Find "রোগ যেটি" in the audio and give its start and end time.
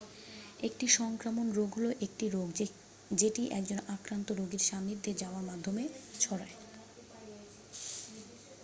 2.29-3.43